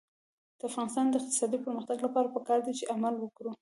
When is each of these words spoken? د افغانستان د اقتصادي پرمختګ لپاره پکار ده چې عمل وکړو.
د 0.57 0.61
افغانستان 0.69 1.05
د 1.09 1.13
اقتصادي 1.19 1.57
پرمختګ 1.65 1.97
لپاره 2.05 2.31
پکار 2.35 2.59
ده 2.65 2.71
چې 2.77 2.89
عمل 2.93 3.15
وکړو. 3.19 3.51